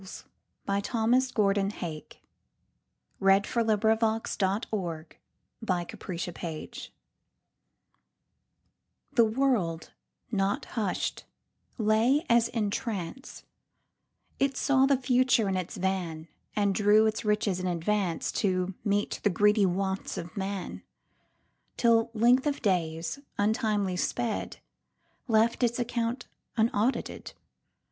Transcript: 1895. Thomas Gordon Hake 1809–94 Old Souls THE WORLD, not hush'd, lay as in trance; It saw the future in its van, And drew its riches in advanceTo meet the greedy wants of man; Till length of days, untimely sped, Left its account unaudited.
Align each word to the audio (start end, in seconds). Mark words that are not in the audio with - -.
1895. 0.01 0.81
Thomas 0.81 1.31
Gordon 1.31 1.69
Hake 1.69 2.23
1809–94 3.21 4.65
Old 4.71 5.09
Souls 6.19 6.91
THE 9.13 9.23
WORLD, 9.25 9.91
not 10.31 10.65
hush'd, 10.71 11.25
lay 11.77 12.25
as 12.27 12.47
in 12.47 12.71
trance; 12.71 13.43
It 14.39 14.57
saw 14.57 14.87
the 14.87 14.97
future 14.97 15.47
in 15.47 15.55
its 15.55 15.77
van, 15.77 16.27
And 16.55 16.73
drew 16.73 17.05
its 17.05 17.23
riches 17.23 17.59
in 17.59 17.67
advanceTo 17.67 18.73
meet 18.83 19.19
the 19.21 19.29
greedy 19.29 19.67
wants 19.67 20.17
of 20.17 20.35
man; 20.35 20.81
Till 21.77 22.09
length 22.15 22.47
of 22.47 22.63
days, 22.63 23.19
untimely 23.37 23.95
sped, 23.97 24.57
Left 25.27 25.61
its 25.61 25.77
account 25.77 26.25
unaudited. 26.57 27.33